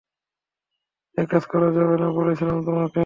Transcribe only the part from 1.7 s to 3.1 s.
যাবে না, বলেছিলাম তোমাকে।